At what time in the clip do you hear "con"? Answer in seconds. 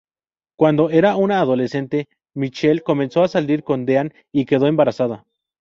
3.63-3.85